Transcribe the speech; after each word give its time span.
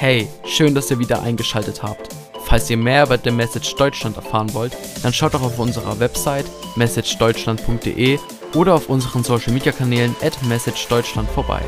Hey, 0.00 0.28
schön, 0.44 0.76
dass 0.76 0.92
ihr 0.92 1.00
wieder 1.00 1.24
eingeschaltet 1.24 1.82
habt. 1.82 2.14
Falls 2.44 2.70
ihr 2.70 2.76
mehr 2.76 3.02
über 3.02 3.18
The 3.18 3.32
Message 3.32 3.74
Deutschland 3.74 4.14
erfahren 4.14 4.54
wollt, 4.54 4.72
dann 5.02 5.12
schaut 5.12 5.34
doch 5.34 5.42
auf 5.42 5.58
unserer 5.58 5.98
Website 5.98 6.46
messagedeutschland.de 6.76 8.20
oder 8.54 8.76
auf 8.76 8.88
unseren 8.88 9.24
Social 9.24 9.52
Media 9.52 9.72
Kanälen 9.72 10.14
at 10.22 10.40
messagedeutschland 10.44 11.28
vorbei. 11.30 11.60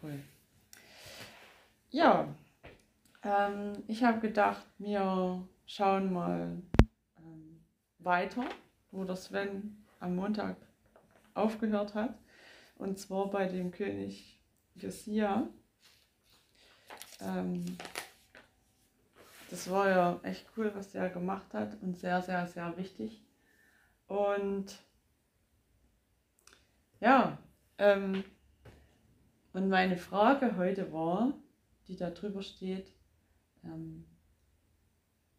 Cool. 0.00 0.20
Ja, 1.90 2.26
ähm, 3.22 3.72
ich 3.88 4.02
habe 4.02 4.20
gedacht, 4.20 4.64
wir 4.78 5.46
schauen 5.66 6.14
mal 6.14 6.62
ähm, 7.18 7.60
weiter, 7.98 8.46
wo 8.90 9.04
der 9.04 9.16
Sven 9.16 9.84
am 10.00 10.16
Montag 10.16 10.56
aufgehört 11.34 11.94
hat. 11.94 12.14
Und 12.78 12.98
zwar 12.98 13.28
bei 13.28 13.44
dem 13.44 13.70
König 13.70 14.39
Josia. 14.74 15.48
Ähm, 17.20 17.76
das 19.50 19.68
war 19.68 19.88
ja 19.88 20.20
echt 20.22 20.46
cool, 20.56 20.72
was 20.74 20.92
der 20.92 21.10
gemacht 21.10 21.52
hat 21.52 21.80
und 21.82 21.96
sehr, 21.98 22.22
sehr, 22.22 22.46
sehr 22.46 22.76
wichtig. 22.76 23.24
Und 24.06 24.78
ja, 27.00 27.38
ähm, 27.78 28.24
und 29.52 29.68
meine 29.68 29.96
Frage 29.96 30.56
heute 30.56 30.92
war, 30.92 31.34
die 31.88 31.96
da 31.96 32.10
drüber 32.10 32.42
steht, 32.42 32.92
ähm, 33.64 34.06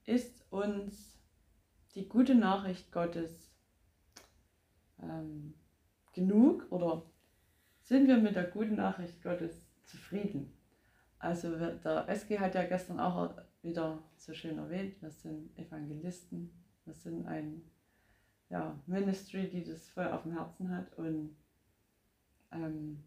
ist 0.06 0.46
uns 0.52 1.18
die 1.96 2.08
gute 2.10 2.36
Nachricht 2.36 2.92
Gottes 2.92 3.52
ähm, 5.02 5.54
genug 6.14 6.68
oder 6.72 7.04
sind 7.92 8.08
wir 8.08 8.16
mit 8.16 8.38
der 8.38 8.46
guten 8.46 8.76
Nachricht 8.76 9.22
Gottes 9.22 9.66
zufrieden? 9.84 10.54
Also 11.20 11.58
der 11.58 12.08
SG 12.08 12.40
hat 12.40 12.56
ja 12.56 12.64
gestern 12.64 13.02
auch 13.02 13.34
wieder 13.64 14.02
so 14.16 14.34
schön 14.34 14.58
erwähnt, 14.58 15.02
wir 15.02 15.12
sind 15.12 15.50
Evangelisten, 15.60 16.54
wir 16.86 16.94
sind 16.94 17.28
ein 17.28 17.62
ja, 18.48 18.80
Ministry, 18.86 19.50
die 19.50 19.66
das 19.66 19.90
voll 19.90 20.08
auf 20.08 20.24
dem 20.24 20.32
Herzen 20.32 20.74
hat 20.74 20.98
und 20.98 21.36
ähm, 22.54 23.04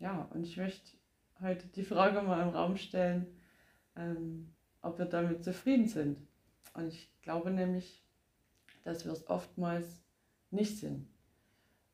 ja, 0.00 0.22
und 0.34 0.42
ich 0.42 0.56
möchte 0.56 0.96
heute 1.40 1.68
die 1.68 1.84
Frage 1.84 2.20
mal 2.20 2.42
im 2.42 2.56
Raum 2.56 2.76
stellen, 2.76 3.28
ähm, 3.94 4.52
ob 4.80 4.98
wir 4.98 5.06
damit 5.06 5.44
zufrieden 5.44 5.86
sind. 5.86 6.18
Und 6.74 6.88
ich 6.88 7.12
glaube 7.22 7.52
nämlich, 7.52 8.04
dass 8.82 9.04
wir 9.04 9.12
es 9.12 9.28
oftmals 9.28 10.02
nicht 10.50 10.78
sind. 10.78 11.06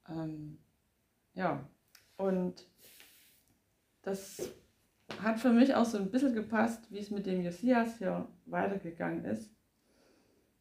Ähm, 0.08 0.56
ja, 1.38 1.64
und 2.16 2.66
das 4.02 4.52
hat 5.22 5.38
für 5.38 5.50
mich 5.50 5.72
auch 5.72 5.84
so 5.84 5.96
ein 5.96 6.10
bisschen 6.10 6.34
gepasst, 6.34 6.90
wie 6.90 6.98
es 6.98 7.12
mit 7.12 7.26
dem 7.26 7.42
Josias 7.42 7.98
hier 7.98 8.26
weitergegangen 8.46 9.24
ist. 9.24 9.48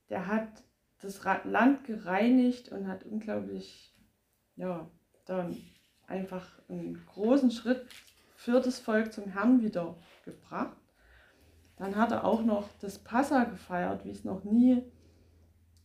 Der 0.09 0.27
hat 0.27 0.63
das 1.01 1.19
Land 1.45 1.83
gereinigt 1.83 2.69
und 2.69 2.87
hat 2.87 3.05
unglaublich, 3.05 3.97
ja, 4.55 4.87
dann 5.25 5.57
einfach 6.05 6.47
einen 6.69 7.03
großen 7.07 7.49
Schritt 7.49 7.87
für 8.35 8.61
das 8.61 8.77
Volk 8.77 9.11
zum 9.11 9.31
Herrn 9.31 9.63
wieder 9.63 9.97
gebracht. 10.25 10.77
Dann 11.77 11.95
hat 11.95 12.11
er 12.11 12.23
auch 12.23 12.43
noch 12.43 12.69
das 12.81 12.99
Passa 12.99 13.45
gefeiert, 13.45 14.05
wie 14.05 14.11
es 14.11 14.23
noch 14.23 14.43
nie 14.43 14.83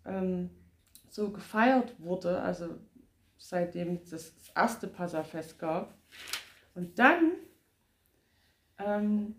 ähm, 0.05 0.51
so 1.09 1.31
gefeiert 1.31 1.98
wurde, 1.98 2.43
also 2.43 2.79
seitdem 3.43 3.97
es 3.97 4.11
das 4.11 4.33
erste 4.55 4.87
Passafest 4.87 5.59
gab. 5.59 5.95
Und 6.75 6.98
dann, 6.98 7.33
ähm, 8.79 9.35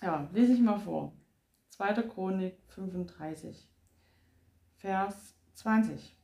ja, 0.00 0.28
lese 0.32 0.52
ich 0.52 0.60
mal 0.60 0.78
vor. 0.78 1.12
2. 1.70 1.94
Chronik 2.02 2.58
35, 2.68 3.68
Vers 4.76 5.36
20. 5.54 6.16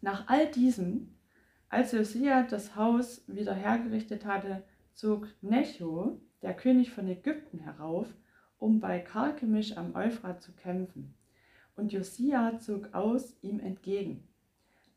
Nach 0.00 0.28
all 0.28 0.50
diesem, 0.50 1.16
als 1.68 1.92
Josia 1.92 2.42
das 2.42 2.76
Haus 2.76 3.24
wieder 3.26 3.54
hergerichtet 3.54 4.24
hatte, 4.24 4.62
zog 4.92 5.26
Necho, 5.40 6.20
der 6.42 6.54
König 6.54 6.92
von 6.92 7.08
Ägypten, 7.08 7.58
herauf, 7.58 8.06
um 8.58 8.78
bei 8.78 9.00
Karkemisch 9.00 9.76
am 9.76 9.94
Euphrat 9.94 10.42
zu 10.42 10.52
kämpfen. 10.52 11.14
Und 11.76 11.92
Josia 11.92 12.58
zog 12.58 12.94
aus 12.94 13.36
ihm 13.42 13.58
entgegen. 13.58 14.27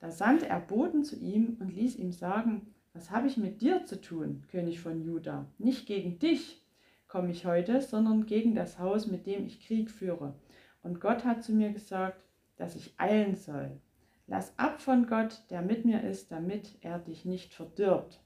Da 0.02 0.10
sandte 0.10 0.48
er 0.48 0.60
Boten 0.60 1.04
zu 1.04 1.16
ihm 1.16 1.58
und 1.60 1.74
ließ 1.74 1.96
ihm 1.96 2.12
sagen, 2.12 2.74
was 2.94 3.12
habe 3.12 3.28
ich 3.28 3.38
mit 3.38 3.62
dir 3.62 3.86
zu 3.86 4.02
tun, 4.02 4.44
König 4.50 4.82
von 4.82 5.02
Juda? 5.02 5.46
Nicht 5.60 5.86
gegen 5.86 6.18
dich 6.18 6.62
komme 7.08 7.30
ich 7.32 7.46
heute, 7.46 7.82
sondern 7.82 8.26
gegen 8.26 8.56
das 8.56 8.80
Haus, 8.80 9.06
mit 9.06 9.28
dem 9.28 9.46
ich 9.46 9.66
Krieg 9.66 9.92
führe. 9.92 10.34
Und 10.82 11.00
Gott 11.00 11.24
hat 11.24 11.44
zu 11.44 11.54
mir 11.54 11.72
gesagt, 11.72 12.26
dass 12.58 12.76
ich 12.76 12.96
eilen 12.98 13.36
soll. 13.36 13.80
Lass 14.26 14.58
ab 14.58 14.82
von 14.82 15.06
Gott, 15.06 15.44
der 15.52 15.62
mit 15.62 15.86
mir 15.86 16.04
ist, 16.04 16.32
damit 16.32 16.78
er 16.82 16.98
dich 16.98 17.24
nicht 17.24 17.54
verdirbt. 17.54 18.20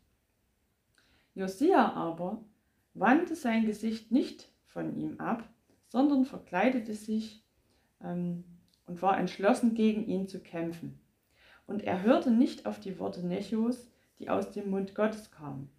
Josia 1.33 1.91
aber 1.91 2.41
wandte 2.93 3.35
sein 3.35 3.65
Gesicht 3.65 4.11
nicht 4.11 4.49
von 4.63 4.95
ihm 4.95 5.19
ab, 5.19 5.49
sondern 5.87 6.23
verkleidete 6.23 6.93
sich 6.93 7.43
ähm, 8.01 8.45
und 8.85 9.01
war 9.01 9.17
entschlossen, 9.19 9.73
gegen 9.73 10.05
ihn 10.07 10.29
zu 10.29 10.39
kämpfen. 10.39 10.99
Und 11.67 11.83
er 11.83 12.03
hörte 12.03 12.31
nicht 12.31 12.65
auf 12.65 12.79
die 12.79 12.99
Worte 12.99 13.25
Nechos, 13.25 13.89
die 14.19 14.29
aus 14.29 14.51
dem 14.51 14.69
Mund 14.69 14.95
Gottes 14.95 15.31
kamen. 15.31 15.69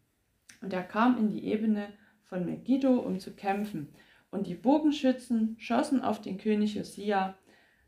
Und 0.61 0.73
er 0.73 0.83
kam 0.83 1.19
in 1.19 1.29
die 1.29 1.45
Ebene 1.45 1.89
von 2.25 2.45
Megiddo, 2.45 2.99
um 2.99 3.21
zu 3.21 3.33
kämpfen. 3.33 3.89
Und 4.31 4.47
die 4.47 4.55
Bogenschützen 4.55 5.57
schossen 5.59 6.03
auf 6.03 6.21
den 6.21 6.39
König 6.39 6.75
Josia. 6.75 7.37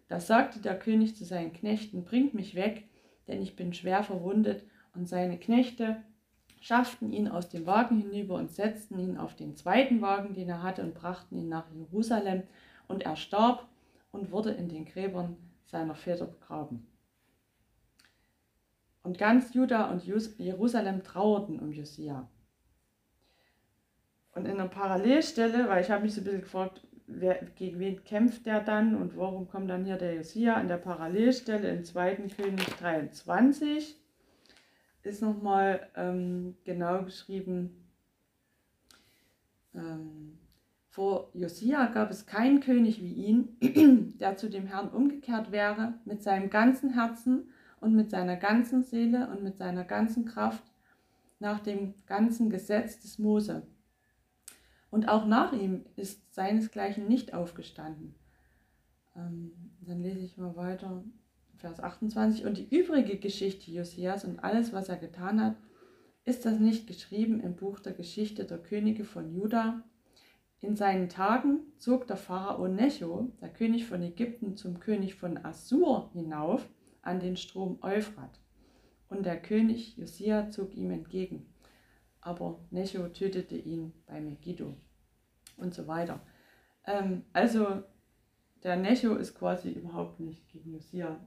Da 0.08 0.20
sagte 0.20 0.60
der 0.60 0.78
König 0.78 1.16
zu 1.16 1.24
seinen 1.24 1.52
Knechten, 1.52 2.04
bringt 2.04 2.34
mich 2.34 2.54
weg, 2.54 2.84
denn 3.26 3.42
ich 3.42 3.56
bin 3.56 3.74
schwer 3.74 4.02
verwundet. 4.02 4.64
Und 4.94 5.08
seine 5.08 5.38
Knechte 5.38 6.02
schafften 6.60 7.12
ihn 7.12 7.28
aus 7.28 7.48
dem 7.48 7.66
Wagen 7.66 8.00
hinüber 8.00 8.36
und 8.36 8.50
setzten 8.50 8.98
ihn 8.98 9.16
auf 9.18 9.34
den 9.34 9.56
zweiten 9.56 10.00
Wagen, 10.00 10.34
den 10.34 10.48
er 10.48 10.62
hatte, 10.62 10.82
und 10.82 10.94
brachten 10.94 11.36
ihn 11.36 11.48
nach 11.48 11.66
Jerusalem. 11.74 12.44
Und 12.86 13.02
er 13.02 13.16
starb 13.16 13.68
und 14.12 14.30
wurde 14.30 14.50
in 14.50 14.68
den 14.68 14.86
Gräbern 14.86 15.36
seiner 15.66 15.94
Väter 15.94 16.26
begraben. 16.26 16.86
Und 19.08 19.16
ganz 19.16 19.54
Juda 19.54 19.90
und 19.90 20.04
Jerusalem 20.04 21.02
trauerten 21.02 21.58
um 21.60 21.72
Josia. 21.72 22.28
Und 24.34 24.44
in 24.44 24.60
einer 24.60 24.68
Parallelstelle, 24.68 25.66
weil 25.66 25.82
ich 25.82 25.90
habe 25.90 26.02
mich 26.02 26.12
so 26.12 26.20
ein 26.20 26.24
bisschen 26.24 26.42
gefragt, 26.42 26.86
wer, 27.06 27.36
gegen 27.56 27.78
wen 27.78 28.04
kämpft 28.04 28.44
der 28.44 28.60
dann 28.60 28.94
und 28.94 29.16
warum 29.16 29.48
kommt 29.48 29.70
dann 29.70 29.86
hier 29.86 29.96
der 29.96 30.16
Josia? 30.16 30.60
In 30.60 30.68
der 30.68 30.76
Parallelstelle 30.76 31.70
in 31.70 31.86
2. 31.86 32.16
König 32.36 32.66
23 32.66 33.98
ist 35.04 35.22
nochmal 35.22 35.88
ähm, 35.96 36.58
genau 36.64 37.02
geschrieben, 37.04 37.88
ähm, 39.74 40.38
vor 40.90 41.30
Josia 41.32 41.86
gab 41.86 42.10
es 42.10 42.26
keinen 42.26 42.60
König 42.60 43.02
wie 43.02 43.14
ihn, 43.14 44.16
der 44.20 44.36
zu 44.36 44.50
dem 44.50 44.66
Herrn 44.66 44.90
umgekehrt 44.90 45.50
wäre 45.50 45.94
mit 46.04 46.22
seinem 46.22 46.50
ganzen 46.50 46.92
Herzen 46.92 47.48
und 47.80 47.94
mit 47.94 48.10
seiner 48.10 48.36
ganzen 48.36 48.82
Seele 48.82 49.28
und 49.30 49.42
mit 49.42 49.58
seiner 49.58 49.84
ganzen 49.84 50.24
Kraft 50.24 50.64
nach 51.38 51.60
dem 51.60 51.94
ganzen 52.06 52.50
Gesetz 52.50 53.00
des 53.00 53.18
Mose. 53.18 53.66
Und 54.90 55.08
auch 55.08 55.26
nach 55.26 55.52
ihm 55.52 55.84
ist 55.96 56.34
seinesgleichen 56.34 57.06
nicht 57.06 57.34
aufgestanden. 57.34 58.14
Ähm, 59.14 59.52
dann 59.80 60.02
lese 60.02 60.20
ich 60.20 60.36
mal 60.36 60.56
weiter, 60.56 61.04
Vers 61.56 61.80
28. 61.80 62.46
Und 62.46 62.58
die 62.58 62.68
übrige 62.74 63.18
Geschichte 63.18 63.70
Josias 63.70 64.24
und 64.24 64.42
alles, 64.42 64.72
was 64.72 64.88
er 64.88 64.96
getan 64.96 65.42
hat, 65.42 65.56
ist 66.24 66.44
das 66.44 66.58
nicht 66.58 66.86
geschrieben 66.86 67.40
im 67.40 67.56
Buch 67.56 67.80
der 67.80 67.92
Geschichte 67.92 68.44
der 68.44 68.58
Könige 68.58 69.04
von 69.04 69.34
Juda? 69.34 69.82
In 70.60 70.76
seinen 70.76 71.08
Tagen 71.08 71.60
zog 71.78 72.06
der 72.06 72.16
Pharao 72.16 72.66
Necho, 72.66 73.32
der 73.40 73.48
König 73.48 73.86
von 73.86 74.02
Ägypten, 74.02 74.56
zum 74.56 74.80
König 74.80 75.14
von 75.14 75.38
Assur 75.44 76.10
hinauf 76.12 76.68
an 77.08 77.20
den 77.20 77.36
Strom 77.36 77.78
Euphrat. 77.82 78.38
Und 79.08 79.24
der 79.24 79.40
König 79.40 79.96
Josia 79.96 80.50
zog 80.50 80.74
ihm 80.74 80.90
entgegen. 80.90 81.46
Aber 82.20 82.60
Necho 82.70 83.08
tötete 83.08 83.56
ihn 83.56 83.92
bei 84.06 84.20
Megiddo 84.20 84.74
und 85.56 85.72
so 85.72 85.86
weiter. 85.86 86.20
Ähm, 86.86 87.24
also 87.32 87.82
der 88.62 88.76
Necho 88.76 89.14
ist 89.14 89.34
quasi 89.34 89.70
überhaupt 89.70 90.20
nicht 90.20 90.46
gegen 90.48 90.72
Josia 90.72 91.18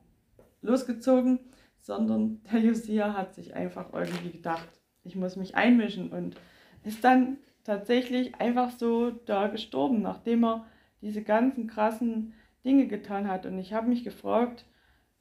losgezogen, 0.62 1.40
sondern 1.80 2.42
der 2.52 2.60
Josia 2.60 3.14
hat 3.14 3.34
sich 3.34 3.56
einfach 3.56 3.92
irgendwie 3.94 4.32
gedacht, 4.32 4.70
ich 5.04 5.16
muss 5.16 5.36
mich 5.36 5.56
einmischen 5.56 6.12
und 6.12 6.36
ist 6.84 7.04
dann 7.04 7.38
tatsächlich 7.64 8.36
einfach 8.36 8.70
so 8.72 9.10
da 9.10 9.48
gestorben, 9.48 10.02
nachdem 10.02 10.44
er 10.44 10.68
diese 11.02 11.24
ganzen 11.24 11.66
krassen 11.66 12.34
Dinge 12.64 12.88
getan 12.88 13.28
hat. 13.28 13.48
Und 13.48 13.58
ich 13.58 13.74
habe 13.74 13.90
mich 13.90 14.04
gefragt, 14.04 14.66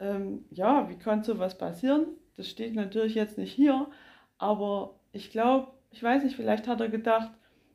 ähm, 0.01 0.45
ja, 0.51 0.89
wie 0.89 0.97
kann 0.97 1.23
sowas 1.23 1.57
passieren? 1.59 2.07
Das 2.37 2.49
steht 2.49 2.75
natürlich 2.75 3.15
jetzt 3.15 3.39
nicht 3.39 3.53
hier, 3.53 3.87
aber 4.39 4.99
ich 5.13 5.31
glaube, 5.31 5.73
ich 5.91 6.03
weiß 6.03 6.25
nicht, 6.25 6.37
vielleicht 6.37 6.67
hat 6.69 6.81
er 6.81 6.89
gedacht, 6.89 7.31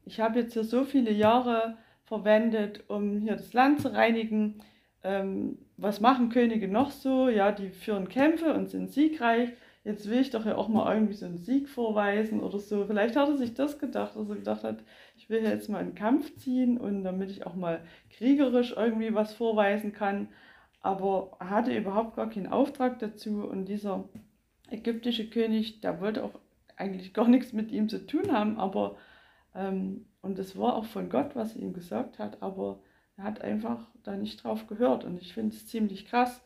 ich 0.06 0.20
habe 0.20 0.40
jetzt 0.40 0.54
hier 0.54 0.64
so 0.64 0.84
viele 0.84 1.12
Jahre 1.12 1.78
verwendet, 2.06 2.84
um 2.88 3.18
hier 3.20 3.36
das 3.36 3.54
Land 3.54 3.82
zu 3.82 3.94
reinigen. 3.94 4.64
Ähm, 5.04 5.58
was 5.78 6.00
machen 6.00 6.30
Könige 6.30 6.68
noch 6.68 6.92
so? 6.92 7.30
Ja, 7.30 7.52
die 7.52 7.70
führen 7.70 8.08
Kämpfe 8.08 8.54
und 8.54 8.70
sind 8.70 8.92
siegreich. 8.92 9.50
Jetzt 9.84 10.10
will 10.10 10.20
ich 10.20 10.32
doch 10.32 10.46
ja 10.46 10.56
auch 10.56 10.68
mal 10.68 10.92
irgendwie 10.94 11.14
so 11.14 11.28
einen 11.28 11.38
Sieg 11.38 11.70
vorweisen 11.70 12.42
oder 12.42 12.60
so. 12.60 12.86
Vielleicht 12.86 13.16
hat 13.16 13.30
er 13.30 13.38
sich 13.38 13.54
das 13.54 13.78
gedacht, 13.78 14.16
dass 14.16 14.30
er 14.30 14.36
gedacht 14.36 14.64
hat, 14.64 14.84
ich 15.16 15.30
will 15.30 15.44
jetzt 15.44 15.70
mal 15.70 15.78
einen 15.80 15.94
Kampf 15.94 16.36
ziehen 16.38 16.80
und 16.80 17.04
damit 17.04 17.30
ich 17.30 17.46
auch 17.46 17.56
mal 17.56 17.82
kriegerisch 18.10 18.74
irgendwie 18.76 19.14
was 19.14 19.34
vorweisen 19.34 19.94
kann. 19.94 20.30
Aber 20.86 21.32
er 21.40 21.50
hatte 21.50 21.76
überhaupt 21.76 22.16
gar 22.16 22.30
keinen 22.30 22.46
Auftrag 22.46 23.00
dazu. 23.00 23.44
Und 23.44 23.66
dieser 23.66 24.08
ägyptische 24.70 25.28
König, 25.28 25.82
der 25.82 26.00
wollte 26.00 26.24
auch 26.24 26.40
eigentlich 26.78 27.12
gar 27.12 27.28
nichts 27.28 27.54
mit 27.54 27.72
ihm 27.72 27.90
zu 27.90 28.06
tun 28.06 28.32
haben, 28.32 28.60
aber 28.60 28.96
ähm, 29.56 30.06
und 30.22 30.38
es 30.38 30.56
war 30.60 30.76
auch 30.76 30.86
von 30.86 31.10
Gott, 31.10 31.36
was 31.36 31.56
er 31.56 31.64
ihm 31.64 31.74
gesagt 31.74 32.20
hat, 32.20 32.44
aber 32.44 32.84
er 33.18 33.24
hat 33.24 33.42
einfach 33.42 33.88
da 34.04 34.16
nicht 34.16 34.44
drauf 34.44 34.68
gehört. 34.68 35.06
Und 35.06 35.20
ich 35.20 35.34
finde 35.34 35.56
es 35.56 35.66
ziemlich 35.66 36.06
krass, 36.06 36.44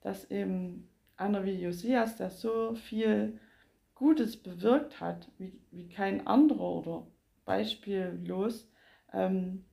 dass 0.00 0.30
eben 0.30 0.88
einer 1.18 1.44
wie 1.44 1.60
Josias, 1.60 2.16
der 2.16 2.30
so 2.30 2.74
viel 2.74 3.38
Gutes 3.94 4.38
bewirkt 4.38 5.02
hat, 5.02 5.28
wie, 5.36 5.60
wie 5.70 5.90
kein 5.90 6.26
anderer 6.26 6.70
oder 6.70 7.06
beispiellos, 7.44 8.66
ähm, 9.12 9.66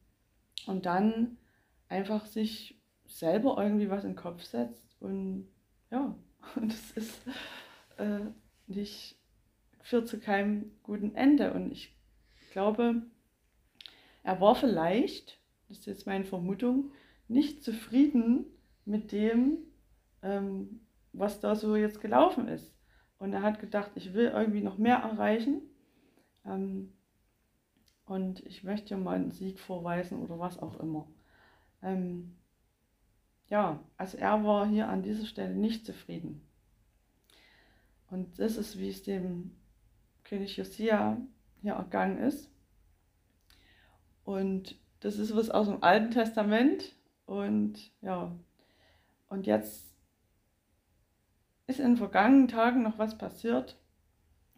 und 0.68 0.86
dann 0.86 1.38
einfach 1.88 2.26
sich 2.26 2.81
selber 3.12 3.56
irgendwie 3.62 3.90
was 3.90 4.04
in 4.04 4.12
den 4.12 4.16
Kopf 4.18 4.44
setzt 4.44 5.02
und 5.02 5.48
ja, 5.90 6.16
und 6.56 6.72
das 6.72 6.92
ist 6.92 7.22
äh, 7.98 8.22
nicht, 8.68 9.18
führt 9.82 10.08
zu 10.08 10.20
keinem 10.20 10.72
guten 10.84 11.16
Ende. 11.16 11.54
Und 11.54 11.72
ich 11.72 11.96
glaube, 12.52 13.04
er 14.24 14.42
war 14.42 14.56
vielleicht, 14.56 15.40
das 15.68 15.80
ist 15.80 15.86
jetzt 15.86 16.08
meine 16.08 16.26
Vermutung, 16.26 16.92
nicht 17.28 17.64
zufrieden 17.64 18.46
mit 18.86 19.12
dem, 19.12 19.58
ähm, 20.22 20.82
was 21.14 21.40
da 21.40 21.56
so 21.56 21.76
jetzt 21.76 22.02
gelaufen 22.02 22.48
ist. 22.48 22.74
Und 23.18 23.34
er 23.34 23.44
hat 23.44 23.60
gedacht, 23.60 23.92
ich 23.96 24.14
will 24.14 24.28
irgendwie 24.28 24.62
noch 24.62 24.78
mehr 24.78 24.98
erreichen. 24.98 25.62
Ähm, 26.46 26.94
und 28.06 28.46
ich 28.46 28.64
möchte 28.64 28.98
mal 28.98 29.16
einen 29.16 29.32
Sieg 29.32 29.60
vorweisen 29.60 30.20
oder 30.20 30.40
was 30.40 30.60
auch 30.60 30.80
immer. 30.80 31.08
Ähm, 31.82 32.36
ja, 33.52 33.84
also 33.98 34.18
er 34.18 34.46
war 34.46 34.66
hier 34.66 34.88
an 34.88 35.04
dieser 35.04 35.26
Stelle 35.26 35.54
nicht 35.54 35.86
zufrieden. 35.86 36.42
Und 38.10 38.40
das 38.40 38.56
ist, 38.56 38.80
wie 38.80 38.88
es 38.88 39.04
dem 39.04 39.52
König 40.24 40.56
Josia 40.56 41.18
hier 41.62 41.74
ergangen 41.74 42.18
ist. 42.18 42.50
Und 44.24 44.80
das 45.02 45.18
ist 45.18 45.36
was 45.36 45.50
aus 45.50 45.68
dem 45.68 45.84
Alten 45.84 46.12
Testament. 46.12 46.96
Und 47.26 47.92
ja, 48.02 48.34
und 49.28 49.48
jetzt 49.48 49.98
ist 51.68 51.82
in 51.82 51.88
den 51.88 51.98
vergangenen 51.98 52.48
Tagen 52.48 52.84
noch 52.84 52.98
was 53.00 53.18
passiert, 53.18 53.78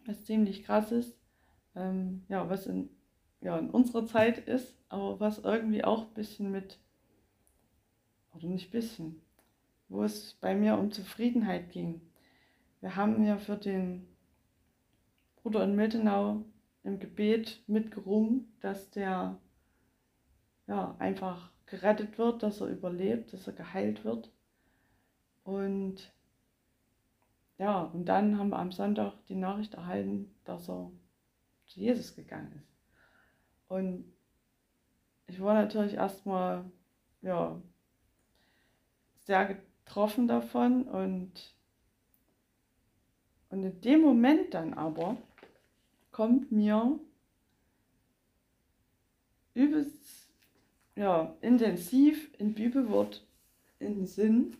was 0.06 0.24
ziemlich 0.24 0.62
krass 0.62 0.92
ist. 0.92 1.18
Ähm, 1.74 2.24
ja, 2.28 2.48
was 2.48 2.68
in, 2.68 2.90
ja, 3.40 3.58
in 3.58 3.70
unserer 3.70 4.06
Zeit 4.06 4.38
ist, 4.38 4.76
aber 4.88 5.18
was 5.18 5.40
irgendwie 5.40 5.82
auch 5.82 6.06
ein 6.06 6.14
bisschen 6.14 6.52
mit, 6.52 6.78
oder 8.34 8.46
nicht 8.46 8.70
bisschen, 8.70 9.20
wo 9.88 10.02
es 10.02 10.34
bei 10.40 10.54
mir 10.54 10.78
um 10.78 10.90
Zufriedenheit 10.90 11.70
ging. 11.70 12.00
Wir 12.80 12.96
haben 12.96 13.24
ja 13.24 13.38
für 13.38 13.56
den 13.56 14.06
Bruder 15.36 15.64
in 15.64 15.76
Miltenau 15.76 16.44
im 16.82 16.98
Gebet 16.98 17.62
mitgerungen, 17.66 18.52
dass 18.60 18.90
der 18.90 19.38
ja, 20.66 20.94
einfach 20.98 21.50
gerettet 21.66 22.18
wird, 22.18 22.42
dass 22.42 22.60
er 22.60 22.68
überlebt, 22.68 23.32
dass 23.32 23.46
er 23.46 23.52
geheilt 23.52 24.04
wird. 24.04 24.30
Und 25.44 26.12
ja, 27.58 27.82
und 27.82 28.06
dann 28.06 28.38
haben 28.38 28.50
wir 28.50 28.58
am 28.58 28.72
Sonntag 28.72 29.14
die 29.28 29.34
Nachricht 29.34 29.74
erhalten, 29.74 30.34
dass 30.44 30.68
er 30.68 30.90
zu 31.66 31.80
Jesus 31.80 32.14
gegangen 32.14 32.52
ist. 32.56 32.74
Und 33.68 34.04
ich 35.26 35.40
war 35.40 35.54
natürlich 35.54 35.94
erstmal 35.94 36.64
ja, 37.22 37.60
sehr 39.24 39.46
getroffen 39.46 40.28
davon 40.28 40.84
und, 40.84 41.54
und 43.50 43.62
in 43.62 43.80
dem 43.80 44.00
Moment 44.00 44.54
dann 44.54 44.74
aber 44.74 45.16
kommt 46.12 46.52
mir 46.52 46.98
übelst 49.54 50.28
ja, 50.96 51.36
intensiv 51.40 52.30
in 52.38 52.54
Bibelwort 52.54 53.26
in 53.78 53.96
den 53.96 54.06
Sinn 54.06 54.56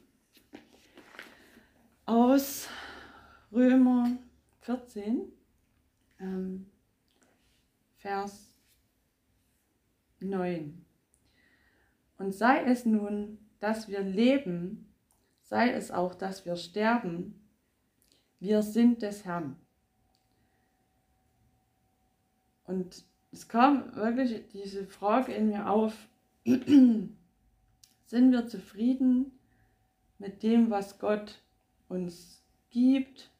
aus 2.06 2.68
Römer 3.52 4.16
14, 4.62 5.32
ähm, 6.18 6.66
Vers 7.98 8.52
9. 10.20 10.84
Und 12.18 12.34
sei 12.34 12.64
es 12.64 12.84
nun, 12.84 13.38
dass 13.64 13.88
wir 13.88 14.02
leben, 14.02 14.92
sei 15.40 15.70
es 15.70 15.90
auch, 15.90 16.14
dass 16.14 16.44
wir 16.44 16.54
sterben, 16.56 17.40
wir 18.38 18.60
sind 18.60 19.00
des 19.00 19.24
Herrn. 19.24 19.56
Und 22.64 23.06
es 23.32 23.48
kam 23.48 23.96
wirklich 23.96 24.46
diese 24.48 24.84
Frage 24.84 25.32
in 25.32 25.48
mir 25.48 25.70
auf, 25.70 25.94
sind 26.44 27.10
wir 28.06 28.46
zufrieden 28.48 29.32
mit 30.18 30.42
dem, 30.42 30.68
was 30.68 30.98
Gott 30.98 31.40
uns 31.88 32.42
gibt, 32.68 33.30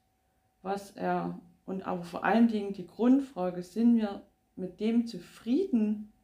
was 0.62 0.93
er, 0.93 1.38
und 1.67 1.82
aber 1.82 2.03
vor 2.03 2.25
allen 2.25 2.49
Dingen 2.49 2.73
die 2.73 2.87
Grundfrage, 2.87 3.62
sind 3.62 3.99
wir 3.99 4.23
mit 4.56 4.81
dem 4.81 5.06
zufrieden, 5.06 6.15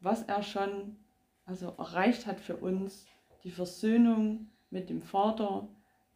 was 0.00 0.24
er 0.24 0.42
schon 0.42 0.96
also 1.46 1.68
erreicht 1.78 2.26
hat 2.26 2.40
für 2.40 2.56
uns, 2.56 3.06
die 3.44 3.50
Versöhnung 3.50 4.48
mit 4.70 4.90
dem 4.90 5.02
Vater, 5.02 5.68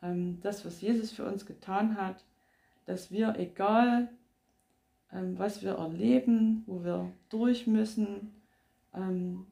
ähm, 0.02 0.40
das, 0.40 0.64
was 0.64 0.80
Jesus 0.80 1.12
für 1.12 1.26
uns 1.26 1.46
getan 1.46 1.96
hat, 1.96 2.24
dass 2.86 3.10
wir, 3.10 3.36
egal 3.38 4.10
ähm, 5.12 5.38
was 5.38 5.62
wir 5.62 5.72
erleben, 5.72 6.64
wo 6.66 6.82
wir 6.82 7.12
durch 7.28 7.66
müssen, 7.66 8.32
ähm, 8.94 9.46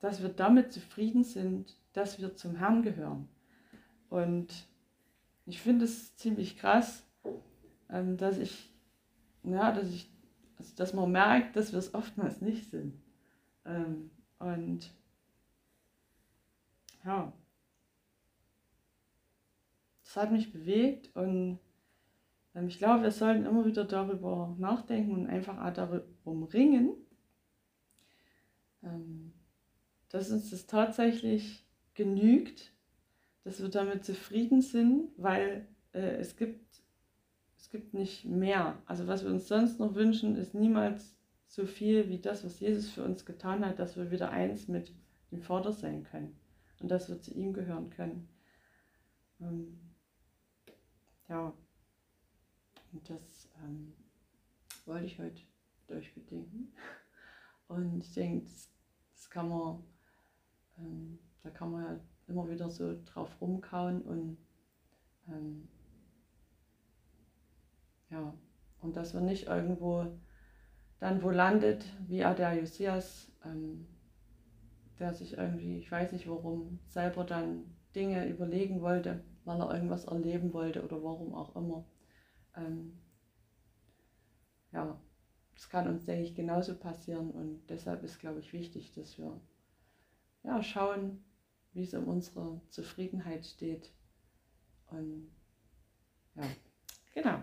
dass 0.00 0.20
wir 0.20 0.28
damit 0.28 0.72
zufrieden 0.72 1.22
sind, 1.22 1.76
dass 1.92 2.20
wir 2.20 2.34
zum 2.34 2.56
Herrn 2.56 2.82
gehören. 2.82 3.28
Und 4.10 4.66
ich 5.46 5.60
finde 5.60 5.84
es 5.84 6.16
ziemlich 6.16 6.58
krass, 6.58 7.06
dass 7.88 8.38
ich, 8.38 8.70
ja, 9.44 9.70
dass 9.70 9.88
ich, 9.88 10.10
also 10.58 10.74
dass 10.76 10.92
man 10.92 11.12
merkt, 11.12 11.54
dass 11.54 11.72
wir 11.72 11.78
es 11.78 11.94
oftmals 11.94 12.40
nicht 12.40 12.68
sind. 12.70 13.00
Und 14.38 14.90
ja, 17.04 17.32
das 20.04 20.16
hat 20.16 20.32
mich 20.32 20.52
bewegt 20.52 21.14
und 21.16 21.58
ähm, 22.54 22.68
ich 22.68 22.78
glaube, 22.78 23.02
wir 23.02 23.10
sollten 23.10 23.46
immer 23.46 23.64
wieder 23.64 23.84
darüber 23.84 24.54
nachdenken 24.58 25.12
und 25.12 25.26
einfach 25.26 25.58
auch 25.58 25.72
darum 25.72 26.42
ringen, 26.44 26.94
ähm, 28.82 29.32
dass 30.10 30.30
uns 30.30 30.50
das 30.50 30.66
tatsächlich 30.66 31.66
genügt, 31.94 32.72
dass 33.44 33.60
wir 33.60 33.68
damit 33.68 34.04
zufrieden 34.04 34.60
sind, 34.60 35.10
weil 35.16 35.66
äh, 35.94 36.16
es, 36.16 36.36
gibt, 36.36 36.82
es 37.56 37.70
gibt 37.70 37.94
nicht 37.94 38.24
mehr. 38.24 38.80
Also 38.86 39.06
was 39.06 39.24
wir 39.24 39.30
uns 39.30 39.48
sonst 39.48 39.80
noch 39.80 39.94
wünschen, 39.94 40.36
ist 40.36 40.54
niemals 40.54 41.16
so 41.46 41.66
viel 41.66 42.08
wie 42.08 42.18
das, 42.18 42.44
was 42.44 42.60
Jesus 42.60 42.90
für 42.90 43.02
uns 43.02 43.24
getan 43.24 43.64
hat, 43.64 43.78
dass 43.78 43.96
wir 43.96 44.10
wieder 44.10 44.30
eins 44.30 44.68
mit 44.68 44.92
dem 45.30 45.42
Vater 45.42 45.72
sein 45.72 46.04
können 46.04 46.38
und 46.82 46.88
dass 46.90 47.08
wir 47.08 47.20
zu 47.20 47.32
ihm 47.32 47.52
gehören 47.52 47.90
können. 47.90 48.28
Ähm, 49.40 49.78
ja, 51.28 51.54
und 52.92 53.08
das 53.08 53.48
ähm, 53.64 53.94
wollte 54.84 55.06
ich 55.06 55.18
heute 55.18 55.42
durchbedenken. 55.86 56.74
Und 57.68 58.00
ich 58.00 58.12
denke, 58.12 58.44
das, 58.44 58.68
das 59.14 59.30
kann 59.30 59.48
man, 59.48 59.82
ähm, 60.78 61.18
da 61.42 61.50
kann 61.50 61.70
man 61.70 61.84
ja 61.84 62.00
immer 62.26 62.50
wieder 62.50 62.68
so 62.68 63.00
drauf 63.04 63.30
rumkauen 63.40 64.02
und 64.02 64.36
ähm, 65.28 65.68
ja, 68.10 68.34
und 68.80 68.96
dass 68.96 69.14
man 69.14 69.24
nicht 69.24 69.46
irgendwo 69.46 70.18
dann 70.98 71.22
wo 71.22 71.30
landet, 71.30 71.84
wie 72.06 72.18
der 72.18 72.54
Josias, 72.54 73.32
ähm, 73.44 73.86
der 75.02 75.14
sich 75.14 75.36
irgendwie, 75.36 75.78
ich 75.78 75.90
weiß 75.90 76.12
nicht 76.12 76.28
warum, 76.28 76.78
selber 76.86 77.24
dann 77.24 77.64
Dinge 77.94 78.26
überlegen 78.28 78.80
wollte, 78.80 79.22
weil 79.44 79.60
er 79.60 79.74
irgendwas 79.74 80.06
erleben 80.06 80.52
wollte 80.52 80.82
oder 80.82 81.02
warum 81.02 81.34
auch 81.34 81.54
immer. 81.56 81.84
Ähm, 82.56 82.98
das 85.62 85.68
kann 85.68 85.86
uns, 85.86 86.04
denke 86.04 86.24
ich, 86.24 86.34
genauso 86.34 86.74
passieren. 86.76 87.30
Und 87.30 87.62
deshalb 87.68 88.02
ist, 88.02 88.18
glaube 88.18 88.40
ich, 88.40 88.52
wichtig, 88.52 88.92
dass 88.94 89.16
wir 89.16 89.40
ja, 90.42 90.60
schauen, 90.62 91.22
wie 91.72 91.84
es 91.84 91.94
um 91.94 92.08
unsere 92.08 92.60
Zufriedenheit 92.70 93.46
steht. 93.46 93.92
Und 94.90 95.30
ja, 96.34 96.42
genau, 97.14 97.42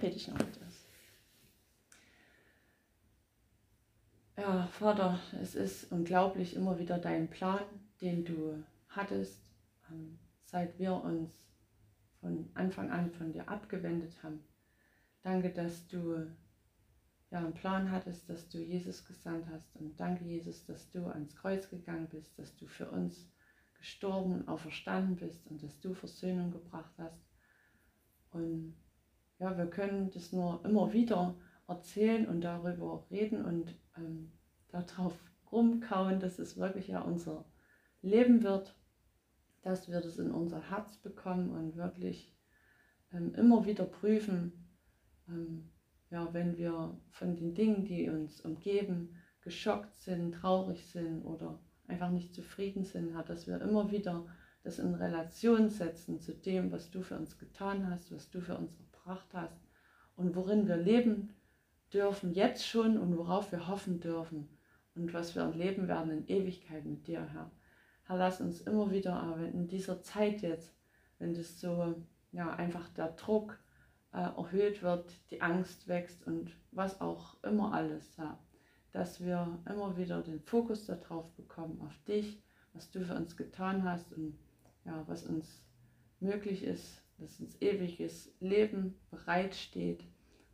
bete 0.00 0.16
ich 0.16 0.28
noch 0.28 0.38
mit 0.38 0.56
uns. 0.56 0.84
Ja, 4.36 4.66
Vater, 4.66 5.20
es 5.40 5.54
ist 5.54 5.92
unglaublich 5.92 6.56
immer 6.56 6.76
wieder 6.80 6.98
dein 6.98 7.30
Plan, 7.30 7.62
den 8.00 8.24
du 8.24 8.64
hattest, 8.88 9.40
ähm, 9.88 10.18
seit 10.44 10.76
wir 10.76 10.94
uns 11.04 11.30
von 12.20 12.50
Anfang 12.54 12.90
an 12.90 13.12
von 13.12 13.32
dir 13.32 13.48
abgewendet 13.48 14.20
haben. 14.24 14.40
Danke, 15.22 15.50
dass 15.50 15.86
du 15.86 16.26
ja 17.30 17.38
einen 17.38 17.54
Plan 17.54 17.92
hattest, 17.92 18.28
dass 18.28 18.48
du 18.48 18.58
Jesus 18.58 19.04
gesandt 19.04 19.46
hast. 19.48 19.76
Und 19.76 20.00
danke, 20.00 20.24
Jesus, 20.24 20.64
dass 20.64 20.90
du 20.90 21.06
ans 21.06 21.36
Kreuz 21.36 21.70
gegangen 21.70 22.08
bist, 22.08 22.36
dass 22.36 22.56
du 22.56 22.66
für 22.66 22.90
uns 22.90 23.30
gestorben 23.78 24.32
und 24.32 24.48
auferstanden 24.48 25.14
bist 25.14 25.46
und 25.46 25.62
dass 25.62 25.78
du 25.80 25.94
Versöhnung 25.94 26.50
gebracht 26.50 26.94
hast. 26.98 27.24
Und 28.32 28.74
ja, 29.38 29.56
wir 29.56 29.66
können 29.66 30.10
das 30.10 30.32
nur 30.32 30.64
immer 30.64 30.92
wieder 30.92 31.36
erzählen 31.68 32.26
und 32.26 32.40
darüber 32.40 33.06
reden 33.10 33.44
und 33.44 33.74
ähm, 33.96 34.23
darauf 34.86 35.18
rumkauen, 35.50 36.20
dass 36.20 36.38
es 36.38 36.56
wirklich 36.56 36.88
ja 36.88 37.00
unser 37.00 37.44
Leben 38.02 38.42
wird, 38.42 38.76
dass 39.62 39.88
wir 39.88 40.00
das 40.00 40.18
in 40.18 40.30
unser 40.30 40.70
Herz 40.70 40.98
bekommen 40.98 41.50
und 41.50 41.76
wirklich 41.76 42.36
ähm, 43.12 43.34
immer 43.34 43.64
wieder 43.64 43.84
prüfen, 43.84 44.68
ähm, 45.28 45.70
ja, 46.10 46.32
wenn 46.32 46.56
wir 46.58 47.00
von 47.10 47.36
den 47.36 47.54
Dingen, 47.54 47.84
die 47.84 48.08
uns 48.08 48.40
umgeben, 48.40 49.16
geschockt 49.40 49.94
sind, 49.96 50.32
traurig 50.32 50.86
sind 50.86 51.22
oder 51.22 51.60
einfach 51.86 52.10
nicht 52.10 52.34
zufrieden 52.34 52.84
sind, 52.84 53.14
hat, 53.14 53.28
dass 53.28 53.46
wir 53.46 53.60
immer 53.60 53.90
wieder 53.90 54.26
das 54.62 54.78
in 54.78 54.94
Relation 54.94 55.68
setzen 55.68 56.20
zu 56.20 56.34
dem, 56.34 56.72
was 56.72 56.90
du 56.90 57.02
für 57.02 57.16
uns 57.16 57.38
getan 57.38 57.90
hast, 57.90 58.12
was 58.12 58.30
du 58.30 58.40
für 58.40 58.56
uns 58.56 58.78
erbracht 58.78 59.28
hast 59.32 59.60
und 60.16 60.34
worin 60.34 60.66
wir 60.66 60.76
leben 60.76 61.34
dürfen, 61.92 62.32
jetzt 62.32 62.66
schon 62.66 62.98
und 62.98 63.16
worauf 63.16 63.52
wir 63.52 63.68
hoffen 63.68 64.00
dürfen 64.00 64.48
und 64.94 65.12
was 65.12 65.34
wir 65.34 65.42
erleben 65.42 65.88
werden 65.88 66.10
in 66.10 66.28
Ewigkeit 66.28 66.84
mit 66.84 67.06
dir, 67.06 67.26
Herr. 67.32 67.50
Herr, 68.04 68.16
lass 68.16 68.40
uns 68.40 68.60
immer 68.60 68.90
wieder 68.90 69.36
in 69.52 69.66
dieser 69.66 70.02
Zeit 70.02 70.42
jetzt, 70.42 70.74
wenn 71.18 71.34
das 71.34 71.60
so 71.60 71.94
ja, 72.32 72.50
einfach 72.50 72.88
der 72.90 73.12
Druck 73.12 73.58
äh, 74.12 74.18
erhöht 74.18 74.82
wird, 74.82 75.12
die 75.30 75.40
Angst 75.40 75.88
wächst 75.88 76.26
und 76.26 76.54
was 76.70 77.00
auch 77.00 77.42
immer 77.42 77.72
alles, 77.72 78.16
Herr, 78.18 78.38
dass 78.92 79.24
wir 79.24 79.58
immer 79.68 79.96
wieder 79.96 80.22
den 80.22 80.40
Fokus 80.40 80.86
darauf 80.86 81.32
bekommen, 81.32 81.80
auf 81.80 81.96
dich, 82.04 82.42
was 82.72 82.90
du 82.90 83.04
für 83.04 83.14
uns 83.14 83.36
getan 83.36 83.84
hast 83.84 84.12
und 84.12 84.38
ja, 84.84 85.02
was 85.06 85.24
uns 85.24 85.64
möglich 86.20 86.62
ist, 86.62 87.02
dass 87.18 87.40
uns 87.40 87.60
ewiges 87.60 88.34
Leben 88.40 88.98
bereitsteht 89.10 90.04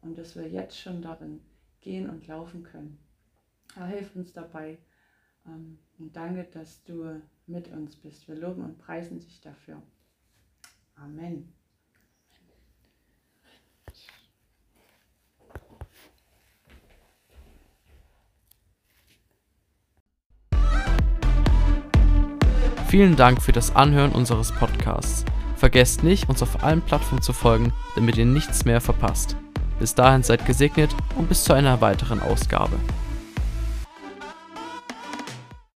und 0.03 0.17
dass 0.19 0.37
wir 0.37 0.49
jetzt 0.49 0.79
schon 0.79 1.03
darin 1.03 1.41
gehen 1.81 2.09
und 2.09 2.27
laufen 2.27 2.63
können. 2.63 2.99
Herr, 3.75 3.87
hilf 3.87 4.15
uns 4.17 4.33
dabei 4.33 4.79
ähm, 5.47 5.79
und 5.99 6.17
danke, 6.17 6.45
dass 6.45 6.83
du 6.85 7.21
mit 7.47 7.69
uns 7.69 7.97
bist. 7.97 8.29
Wir 8.29 8.37
loben 8.37 8.63
und 8.65 8.79
preisen 8.79 9.21
dich 9.21 9.41
dafür. 9.41 9.83
Amen. 10.97 11.53
Vielen 22.89 23.15
Dank 23.15 23.41
für 23.41 23.53
das 23.53 23.77
Anhören 23.77 24.11
unseres 24.11 24.51
Podcasts. 24.51 25.25
Vergesst 25.55 26.03
nicht, 26.03 26.29
uns 26.29 26.43
auf 26.43 26.65
allen 26.65 26.83
Plattformen 26.83 27.23
zu 27.23 27.33
folgen, 27.33 27.73
damit 27.95 28.17
ihr 28.17 28.27
nichts 28.27 28.65
mehr 28.65 28.81
verpasst. 28.81 29.37
Bis 29.79 29.95
dahin 29.95 30.25
seid 30.25 30.45
gesegnet 30.45 30.91
und 31.17 31.29
bis 31.29 31.45
zu 31.45 31.53
einer 31.53 31.81
weiteren 31.81 32.19
Ausgabe. 32.19 32.77